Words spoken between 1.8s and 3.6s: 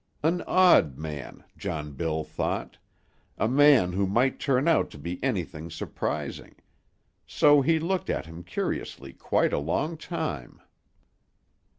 Bill thought; a